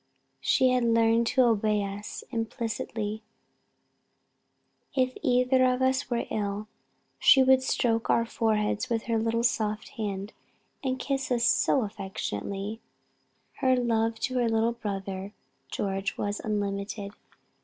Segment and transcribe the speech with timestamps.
[0.39, 3.21] She had learned to obey us implicitly....
[4.95, 6.67] If either of us were ill,
[7.19, 10.33] she would stroke our foreheads with her little soft hand,
[10.83, 12.81] and kiss us so affectionately!
[13.57, 15.33] Her love to her little brother
[15.69, 17.13] George was unlimited.